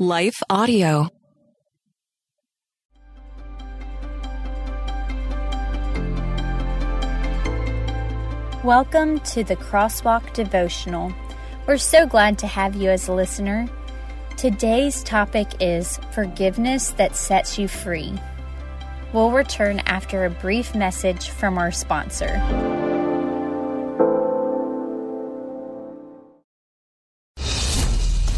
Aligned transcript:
Life 0.00 0.42
Audio. 0.50 1.08
Welcome 8.64 9.20
to 9.20 9.44
the 9.44 9.54
Crosswalk 9.54 10.32
Devotional. 10.32 11.14
We're 11.68 11.76
so 11.76 12.08
glad 12.08 12.40
to 12.40 12.48
have 12.48 12.74
you 12.74 12.90
as 12.90 13.06
a 13.06 13.12
listener. 13.12 13.68
Today's 14.36 15.04
topic 15.04 15.46
is 15.60 16.00
forgiveness 16.10 16.90
that 16.90 17.14
sets 17.14 17.56
you 17.56 17.68
free. 17.68 18.14
We'll 19.12 19.30
return 19.30 19.78
after 19.86 20.24
a 20.24 20.30
brief 20.30 20.74
message 20.74 21.28
from 21.28 21.56
our 21.56 21.70
sponsor. 21.70 22.83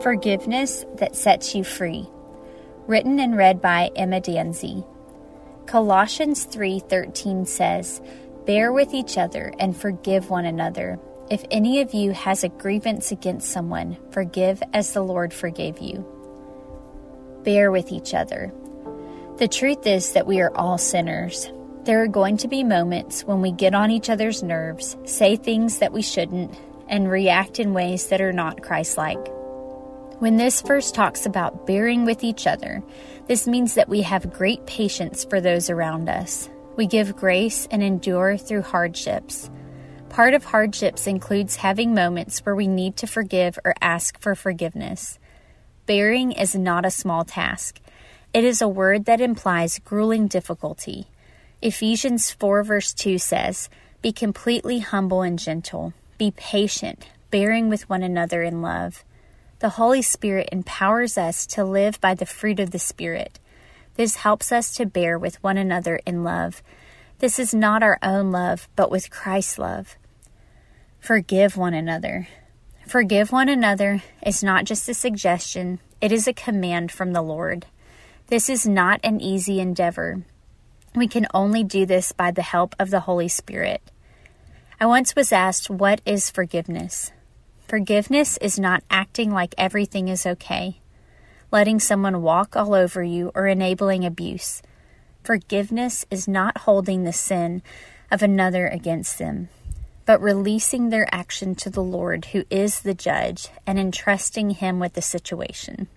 Forgiveness 0.00 0.86
that 0.94 1.16
sets 1.16 1.54
you 1.56 1.64
free. 1.64 2.08
Written 2.86 3.18
and 3.18 3.36
read 3.36 3.60
by 3.60 3.90
Emma 3.96 4.20
Danzey. 4.20 4.86
Colossians 5.66 6.44
3:13 6.44 7.44
says, 7.44 8.00
"Bear 8.46 8.72
with 8.72 8.94
each 8.94 9.18
other 9.18 9.52
and 9.58 9.76
forgive 9.76 10.30
one 10.30 10.44
another. 10.44 11.00
If 11.30 11.44
any 11.50 11.80
of 11.80 11.92
you 11.92 12.12
has 12.12 12.44
a 12.44 12.48
grievance 12.48 13.10
against 13.10 13.50
someone, 13.50 13.96
forgive 14.10 14.62
as 14.72 14.92
the 14.92 15.02
Lord 15.02 15.34
forgave 15.34 15.78
you." 15.78 16.06
Bear 17.42 17.70
with 17.70 17.90
each 17.90 18.14
other. 18.14 18.52
The 19.38 19.48
truth 19.48 19.86
is 19.86 20.12
that 20.12 20.26
we 20.26 20.40
are 20.40 20.56
all 20.56 20.78
sinners. 20.78 21.52
There 21.84 22.02
are 22.02 22.08
going 22.08 22.36
to 22.38 22.48
be 22.48 22.62
moments 22.62 23.26
when 23.26 23.42
we 23.42 23.50
get 23.50 23.74
on 23.74 23.90
each 23.90 24.08
other's 24.08 24.42
nerves, 24.42 24.96
say 25.04 25.36
things 25.36 25.78
that 25.78 25.92
we 25.92 26.02
shouldn't, 26.02 26.54
and 26.88 27.10
react 27.10 27.58
in 27.58 27.74
ways 27.74 28.06
that 28.08 28.20
are 28.20 28.32
not 28.32 28.62
Christ-like. 28.62 29.28
When 30.18 30.36
this 30.36 30.62
verse 30.62 30.90
talks 30.90 31.26
about 31.26 31.64
bearing 31.64 32.04
with 32.04 32.24
each 32.24 32.48
other, 32.48 32.82
this 33.28 33.46
means 33.46 33.74
that 33.74 33.88
we 33.88 34.02
have 34.02 34.32
great 34.32 34.66
patience 34.66 35.24
for 35.24 35.40
those 35.40 35.70
around 35.70 36.08
us. 36.08 36.50
We 36.74 36.88
give 36.88 37.14
grace 37.14 37.68
and 37.70 37.84
endure 37.84 38.36
through 38.36 38.62
hardships. 38.62 39.48
Part 40.08 40.34
of 40.34 40.44
hardships 40.44 41.06
includes 41.06 41.54
having 41.56 41.94
moments 41.94 42.40
where 42.40 42.56
we 42.56 42.66
need 42.66 42.96
to 42.96 43.06
forgive 43.06 43.60
or 43.64 43.74
ask 43.80 44.20
for 44.20 44.34
forgiveness. 44.34 45.20
Bearing 45.86 46.32
is 46.32 46.56
not 46.56 46.84
a 46.84 46.90
small 46.90 47.24
task. 47.24 47.78
It 48.34 48.42
is 48.42 48.60
a 48.60 48.66
word 48.66 49.04
that 49.04 49.20
implies 49.20 49.78
grueling 49.78 50.26
difficulty. 50.26 51.06
Ephesians 51.62 52.32
4, 52.32 52.64
verse 52.64 52.92
2 52.92 53.18
says, 53.18 53.68
Be 54.02 54.10
completely 54.10 54.80
humble 54.80 55.22
and 55.22 55.38
gentle. 55.38 55.92
Be 56.18 56.32
patient, 56.32 57.06
bearing 57.30 57.68
with 57.68 57.88
one 57.88 58.02
another 58.02 58.42
in 58.42 58.62
love. 58.62 59.04
The 59.60 59.70
Holy 59.70 60.02
Spirit 60.02 60.50
empowers 60.52 61.18
us 61.18 61.44
to 61.48 61.64
live 61.64 62.00
by 62.00 62.14
the 62.14 62.26
fruit 62.26 62.60
of 62.60 62.70
the 62.70 62.78
Spirit. 62.78 63.40
This 63.96 64.16
helps 64.16 64.52
us 64.52 64.72
to 64.74 64.86
bear 64.86 65.18
with 65.18 65.42
one 65.42 65.56
another 65.56 65.98
in 66.06 66.22
love. 66.22 66.62
This 67.18 67.40
is 67.40 67.52
not 67.52 67.82
our 67.82 67.98
own 68.00 68.30
love, 68.30 68.68
but 68.76 68.88
with 68.88 69.10
Christ's 69.10 69.58
love. 69.58 69.96
Forgive 71.00 71.56
one 71.56 71.74
another. 71.74 72.28
Forgive 72.86 73.32
one 73.32 73.48
another 73.48 74.00
is 74.24 74.44
not 74.44 74.64
just 74.64 74.88
a 74.88 74.94
suggestion, 74.94 75.80
it 76.00 76.12
is 76.12 76.28
a 76.28 76.32
command 76.32 76.92
from 76.92 77.12
the 77.12 77.22
Lord. 77.22 77.66
This 78.28 78.48
is 78.48 78.64
not 78.64 79.00
an 79.02 79.20
easy 79.20 79.58
endeavor. 79.58 80.22
We 80.94 81.08
can 81.08 81.26
only 81.34 81.64
do 81.64 81.84
this 81.84 82.12
by 82.12 82.30
the 82.30 82.42
help 82.42 82.76
of 82.78 82.90
the 82.90 83.00
Holy 83.00 83.28
Spirit. 83.28 83.82
I 84.80 84.86
once 84.86 85.16
was 85.16 85.32
asked, 85.32 85.68
What 85.68 86.00
is 86.06 86.30
forgiveness? 86.30 87.10
Forgiveness 87.68 88.38
is 88.38 88.58
not 88.58 88.82
acting 88.90 89.30
like 89.30 89.54
everything 89.58 90.08
is 90.08 90.24
okay, 90.24 90.80
letting 91.52 91.78
someone 91.78 92.22
walk 92.22 92.56
all 92.56 92.72
over 92.72 93.02
you, 93.02 93.30
or 93.34 93.46
enabling 93.46 94.06
abuse. 94.06 94.62
Forgiveness 95.22 96.06
is 96.10 96.26
not 96.26 96.56
holding 96.58 97.04
the 97.04 97.12
sin 97.12 97.60
of 98.10 98.22
another 98.22 98.66
against 98.68 99.18
them, 99.18 99.50
but 100.06 100.22
releasing 100.22 100.88
their 100.88 101.06
action 101.14 101.54
to 101.56 101.68
the 101.68 101.82
Lord, 101.82 102.24
who 102.32 102.44
is 102.48 102.80
the 102.80 102.94
judge, 102.94 103.48
and 103.66 103.78
entrusting 103.78 104.48
Him 104.48 104.80
with 104.80 104.94
the 104.94 105.02
situation. 105.02 105.88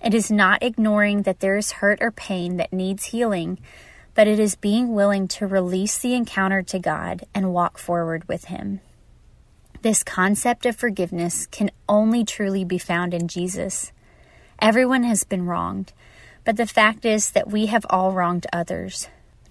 It 0.00 0.14
is 0.14 0.30
not 0.30 0.62
ignoring 0.62 1.22
that 1.22 1.40
there 1.40 1.56
is 1.56 1.72
hurt 1.72 1.98
or 2.00 2.12
pain 2.12 2.56
that 2.58 2.72
needs 2.72 3.06
healing, 3.06 3.58
but 4.14 4.28
it 4.28 4.38
is 4.38 4.54
being 4.54 4.94
willing 4.94 5.26
to 5.26 5.48
release 5.48 5.98
the 5.98 6.14
encounter 6.14 6.62
to 6.62 6.78
God 6.78 7.24
and 7.34 7.52
walk 7.52 7.78
forward 7.78 8.28
with 8.28 8.44
Him. 8.44 8.78
This 9.84 10.02
concept 10.02 10.64
of 10.64 10.76
forgiveness 10.76 11.46
can 11.46 11.70
only 11.90 12.24
truly 12.24 12.64
be 12.64 12.78
found 12.78 13.12
in 13.12 13.28
Jesus. 13.28 13.92
Everyone 14.58 15.02
has 15.02 15.24
been 15.24 15.44
wronged, 15.44 15.92
but 16.42 16.56
the 16.56 16.64
fact 16.64 17.04
is 17.04 17.32
that 17.32 17.50
we 17.50 17.66
have 17.66 17.84
all 17.90 18.12
wronged 18.12 18.46
others. 18.50 19.08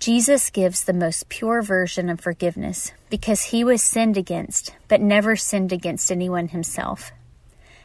Jesus 0.00 0.50
gives 0.50 0.82
the 0.82 0.92
most 0.92 1.28
pure 1.28 1.62
version 1.62 2.10
of 2.10 2.20
forgiveness 2.20 2.90
because 3.08 3.54
he 3.54 3.62
was 3.62 3.80
sinned 3.80 4.16
against, 4.16 4.74
but 4.88 5.00
never 5.00 5.36
sinned 5.36 5.72
against 5.72 6.10
anyone 6.10 6.48
himself. 6.48 7.12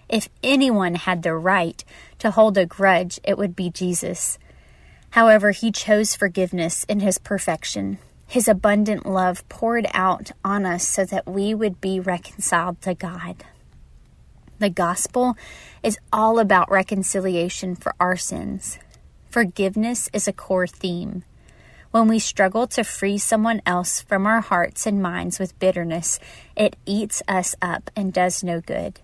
If 0.10 0.28
anyone 0.42 0.96
had 0.96 1.22
the 1.22 1.36
right 1.36 1.84
to 2.18 2.32
hold 2.32 2.58
a 2.58 2.66
grudge, 2.66 3.20
it 3.24 3.38
would 3.38 3.56
be 3.56 3.70
Jesus. 3.70 4.40
However, 5.12 5.52
he 5.52 5.72
chose 5.72 6.16
forgiveness 6.16 6.86
in 6.86 7.02
his 7.02 7.20
perfection 7.20 8.00
his 8.32 8.48
abundant 8.48 9.06
love 9.06 9.48
poured 9.50 9.86
out 9.94 10.32
on 10.42 10.66
us 10.66 10.88
so 10.88 11.04
that 11.04 11.28
we 11.28 11.54
would 11.54 11.82
be 11.82 12.00
reconciled 12.00 12.82
to 12.82 12.94
God. 12.94 13.44
The 14.58 14.70
gospel 14.70 15.36
is 15.84 15.98
all 16.14 16.40
about 16.40 16.72
reconciliation 16.72 17.76
for 17.76 17.94
our 18.00 18.16
sins. 18.16 18.80
Forgiveness 19.30 20.10
is 20.14 20.30
a 20.30 20.34
core 20.34 20.66
theme. 20.66 21.26
When 21.92 22.08
we 22.08 22.20
struggle 22.20 22.68
to 22.68 22.86
free 22.86 23.18
someone 23.18 23.62
else 23.66 24.00
from 24.00 24.26
our 24.26 24.40
hearts 24.40 24.88
and 24.88 25.02
minds 25.02 25.38
with 25.38 25.60
bitterness, 25.60 26.18
it 26.56 26.78
eats 26.86 27.22
us 27.28 27.54
up 27.62 27.92
and 27.98 28.14
does 28.14 28.46
no 28.46 28.62
good. 28.62 29.02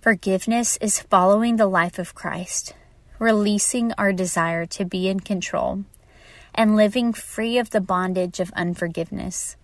Forgiveness 0.00 0.76
is 0.76 1.00
following 1.00 1.56
the 1.56 1.66
life 1.66 1.98
of 1.98 2.14
Christ, 2.14 2.72
releasing 3.18 3.92
our 3.94 4.12
desire 4.12 4.64
to 4.66 4.84
be 4.84 5.08
in 5.08 5.18
control 5.18 5.86
and 6.54 6.76
living 6.76 7.12
free 7.12 7.58
of 7.58 7.70
the 7.70 7.80
bondage 7.80 8.40
of 8.40 8.52
unforgiveness. 8.52 9.56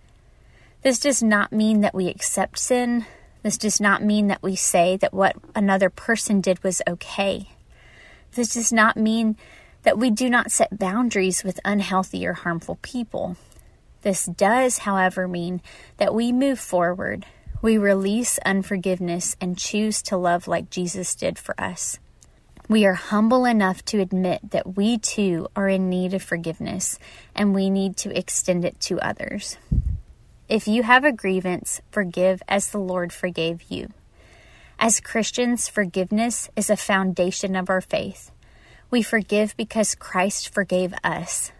This 0.81 0.99
does 0.99 1.21
not 1.21 1.51
mean 1.51 1.81
that 1.81 1.93
we 1.93 2.07
accept 2.07 2.57
sin. 2.59 3.05
This 3.43 3.57
does 3.57 3.79
not 3.79 4.03
mean 4.03 4.27
that 4.27 4.43
we 4.43 4.55
say 4.55 4.97
that 4.97 5.13
what 5.13 5.35
another 5.55 5.89
person 5.89 6.41
did 6.41 6.63
was 6.63 6.81
okay. 6.87 7.49
This 8.33 8.53
does 8.53 8.71
not 8.71 8.97
mean 8.97 9.37
that 9.83 9.97
we 9.97 10.09
do 10.09 10.29
not 10.29 10.51
set 10.51 10.77
boundaries 10.77 11.43
with 11.43 11.59
unhealthy 11.65 12.25
or 12.25 12.33
harmful 12.33 12.77
people. 12.81 13.35
This 14.01 14.25
does, 14.25 14.79
however, 14.79 15.27
mean 15.27 15.61
that 15.97 16.13
we 16.13 16.31
move 16.31 16.59
forward. 16.59 17.25
We 17.61 17.77
release 17.77 18.39
unforgiveness 18.39 19.35
and 19.39 19.57
choose 19.57 20.01
to 20.03 20.17
love 20.17 20.47
like 20.47 20.69
Jesus 20.69 21.13
did 21.15 21.37
for 21.37 21.59
us. 21.61 21.99
We 22.71 22.85
are 22.85 22.93
humble 22.93 23.43
enough 23.43 23.83
to 23.87 23.99
admit 23.99 24.51
that 24.51 24.77
we 24.77 24.97
too 24.97 25.49
are 25.57 25.67
in 25.67 25.89
need 25.89 26.13
of 26.13 26.23
forgiveness 26.23 26.99
and 27.35 27.53
we 27.53 27.69
need 27.69 27.97
to 27.97 28.17
extend 28.17 28.63
it 28.63 28.79
to 28.87 28.97
others. 29.01 29.57
If 30.47 30.69
you 30.69 30.83
have 30.83 31.03
a 31.03 31.11
grievance, 31.11 31.81
forgive 31.91 32.41
as 32.47 32.69
the 32.69 32.77
Lord 32.77 33.11
forgave 33.11 33.63
you. 33.63 33.89
As 34.79 35.01
Christians, 35.01 35.67
forgiveness 35.67 36.49
is 36.55 36.69
a 36.69 36.77
foundation 36.77 37.57
of 37.57 37.69
our 37.69 37.81
faith. 37.81 38.31
We 38.89 39.03
forgive 39.03 39.53
because 39.57 39.93
Christ 39.93 40.53
forgave 40.53 40.93
us. 41.03 41.51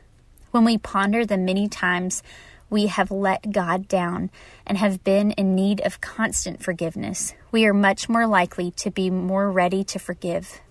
When 0.51 0.63
we 0.63 0.77
ponder 0.77 1.25
the 1.25 1.37
many 1.37 1.67
times 1.67 2.23
we 2.69 2.87
have 2.87 3.11
let 3.11 3.51
God 3.51 3.89
down 3.89 4.29
and 4.65 4.77
have 4.77 5.03
been 5.03 5.31
in 5.31 5.55
need 5.55 5.81
of 5.81 5.99
constant 5.99 6.63
forgiveness, 6.63 7.33
we 7.51 7.65
are 7.65 7.73
much 7.73 8.07
more 8.07 8.27
likely 8.27 8.71
to 8.77 8.89
be 8.89 9.09
more 9.09 9.51
ready 9.51 9.83
to 9.83 9.99
forgive. 9.99 10.61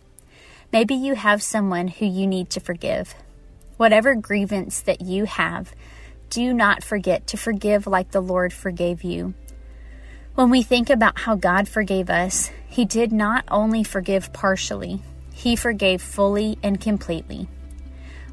Maybe 0.73 0.95
you 0.95 1.17
have 1.17 1.43
someone 1.43 1.89
who 1.89 2.07
you 2.07 2.27
need 2.27 2.51
to 2.51 2.61
forgive. 2.61 3.15
Whatever 3.77 4.15
grievance 4.15 4.81
that 4.83 5.01
you 5.01 5.25
have, 5.25 5.73
do 6.29 6.53
not 6.53 6.85
forget 6.85 7.27
to 7.29 7.37
forgive 7.37 7.89
like 7.89 8.13
the 8.13 8.21
Lord 8.21 8.53
forgave 8.53 9.03
you. 9.03 9.35
When 10.37 10.49
we 10.49 10.63
think 10.63 10.89
about 10.89 11.19
how 11.19 11.35
God 11.35 11.69
forgave 11.69 12.09
us, 12.09 12.51
He 12.69 12.85
did 12.85 13.13
not 13.13 13.45
only 13.51 13.83
forgive 13.83 14.33
partially, 14.33 15.03
He 15.33 15.57
forgave 15.57 16.01
fully 16.01 16.57
and 16.63 16.81
completely. 16.81 17.49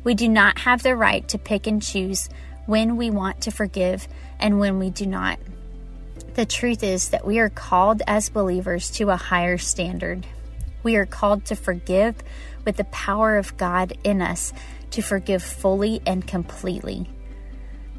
We 0.03 0.13
do 0.13 0.29
not 0.29 0.59
have 0.59 0.83
the 0.83 0.95
right 0.95 1.27
to 1.29 1.39
pick 1.39 1.65
and 1.65 1.81
choose 1.81 2.29
when 2.67 2.97
we 2.97 3.09
want 3.09 3.41
to 3.41 3.51
forgive 3.51 4.07
and 4.39 4.59
when 4.59 4.77
we 4.77 4.91
do 4.91 5.07
not. 5.07 5.39
The 6.35 6.45
truth 6.45 6.83
is 6.83 7.09
that 7.09 7.25
we 7.25 7.39
are 7.39 7.49
called 7.49 8.03
as 8.05 8.29
believers 8.29 8.91
to 8.91 9.09
a 9.09 9.17
higher 9.17 9.57
standard. 9.57 10.27
We 10.87 10.95
are 10.95 11.05
called 11.05 11.43
to 11.47 11.55
forgive 11.57 12.15
with 12.63 12.77
the 12.77 12.85
power 12.85 13.35
of 13.35 13.57
God 13.57 13.91
in 14.05 14.21
us 14.21 14.53
to 14.91 15.01
forgive 15.01 15.43
fully 15.43 16.01
and 16.05 16.25
completely. 16.25 17.09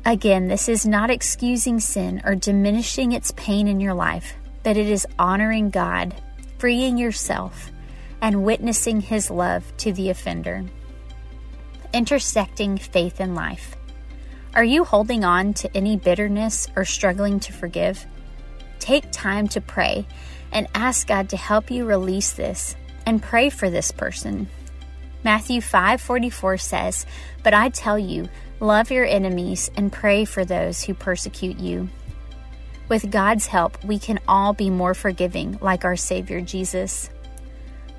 Again, 0.07 0.49
this 0.49 0.71
is 0.71 0.87
not 0.87 1.11
excusing 1.11 1.81
sin 1.81 2.23
or 2.25 2.35
diminishing 2.35 3.13
its 3.13 3.35
pain 3.37 3.69
in 3.69 3.79
your 3.79 3.93
life, 3.93 4.37
but 4.63 4.79
it 4.79 4.87
is 4.87 5.07
honoring 5.19 5.69
God, 5.69 6.15
freeing 6.57 6.97
yourself, 6.97 7.71
and 8.23 8.43
witnessing 8.43 9.03
His 9.03 9.31
love 9.31 9.71
to 9.77 9.93
the 9.93 10.09
offender. 10.09 10.65
Intersecting 11.93 12.79
faith 12.79 13.21
and 13.21 13.35
life. 13.35 13.77
Are 14.55 14.65
you 14.65 14.85
holding 14.85 15.25
on 15.25 15.53
to 15.61 15.77
any 15.77 15.99
bitterness 15.99 16.69
or 16.75 16.87
struggling 16.87 17.39
to 17.41 17.53
forgive? 17.53 18.07
Take 18.79 19.13
time 19.13 19.47
to 19.49 19.61
pray 19.61 20.07
and 20.53 20.67
ask 20.75 21.07
God 21.07 21.29
to 21.31 21.37
help 21.37 21.71
you 21.71 21.85
release 21.85 22.33
this 22.33 22.77
and 23.07 23.23
pray 23.23 23.51
for 23.51 23.71
this 23.71 23.91
person. 23.93 24.49
Matthew 25.25 25.61
5:44 25.61 26.59
says, 26.59 27.07
"But 27.43 27.55
I 27.55 27.69
tell 27.69 27.99
you, 27.99 28.29
love 28.61 28.91
your 28.91 29.05
enemies 29.05 29.71
and 29.77 29.93
pray 29.93 30.25
for 30.25 30.45
those 30.45 30.85
who 30.85 30.95
persecute 30.95 31.59
you." 31.59 31.89
With 32.89 33.11
God's 33.11 33.47
help, 33.47 33.83
we 33.85 33.99
can 33.99 34.19
all 34.27 34.55
be 34.55 34.71
more 34.71 34.95
forgiving 34.95 35.59
like 35.61 35.85
our 35.85 35.97
Savior 35.97 36.41
Jesus. 36.41 37.11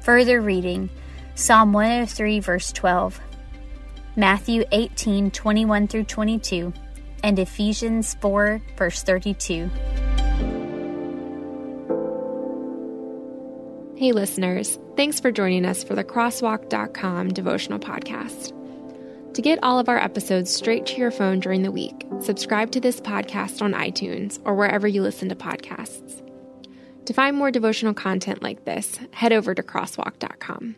Further 0.01 0.41
reading, 0.41 0.89
Psalm 1.35 1.73
103 1.73 2.39
verse 2.39 2.71
12. 2.71 3.19
Matthew 4.15 4.63
18, 4.71 5.31
21 5.31 5.87
through 5.87 6.05
22, 6.05 6.73
and 7.23 7.37
Ephesians 7.37 8.15
4, 8.19 8.61
verse 8.77 9.03
32. 9.03 9.69
Hey, 13.99 14.13
listeners, 14.13 14.79
thanks 14.95 15.19
for 15.19 15.29
joining 15.29 15.65
us 15.65 15.83
for 15.83 15.93
the 15.93 16.05
Crosswalk.com 16.05 17.33
devotional 17.33 17.79
podcast. 17.79 18.53
To 19.33 19.41
get 19.41 19.61
all 19.61 19.77
of 19.77 19.89
our 19.89 19.97
episodes 19.97 20.55
straight 20.55 20.85
to 20.85 20.95
your 20.95 21.11
phone 21.11 21.41
during 21.41 21.63
the 21.63 21.71
week, 21.73 22.07
subscribe 22.21 22.71
to 22.71 22.79
this 22.79 23.01
podcast 23.01 23.61
on 23.61 23.73
iTunes 23.73 24.39
or 24.45 24.55
wherever 24.55 24.87
you 24.87 25.01
listen 25.01 25.27
to 25.27 25.35
podcasts. 25.35 26.25
To 27.07 27.13
find 27.13 27.35
more 27.35 27.51
devotional 27.51 27.93
content 27.93 28.41
like 28.41 28.63
this, 28.63 28.97
head 29.11 29.33
over 29.33 29.53
to 29.53 29.61
crosswalk.com. 29.61 30.77